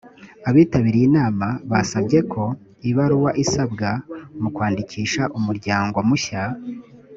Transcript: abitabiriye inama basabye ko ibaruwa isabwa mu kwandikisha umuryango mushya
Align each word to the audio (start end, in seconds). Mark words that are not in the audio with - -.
abitabiriye 0.49 1.05
inama 1.09 1.47
basabye 1.71 2.19
ko 2.33 2.43
ibaruwa 2.89 3.31
isabwa 3.43 3.89
mu 4.41 4.49
kwandikisha 4.55 5.21
umuryango 5.37 5.97
mushya 6.09 6.43